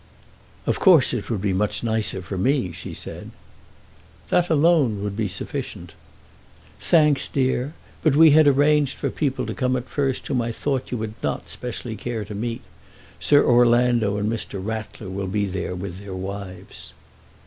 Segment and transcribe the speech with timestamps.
[0.65, 3.29] "Of course it would be much nicer for me," she said.
[4.29, 5.93] "That alone would be sufficient."
[6.79, 7.75] "Thanks, dear.
[8.01, 11.13] But we had arranged for people to come at first whom I thought you would
[11.21, 12.61] not specially care to meet.
[13.19, 14.59] Sir Orlando and Mr.
[14.59, 16.93] Rattler will be there with their wives."